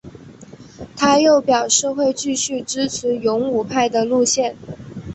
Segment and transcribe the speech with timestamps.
[0.97, 4.57] 他又表示会继续支持勇武派的路线。